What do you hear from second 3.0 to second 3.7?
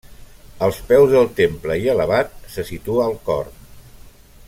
el cor.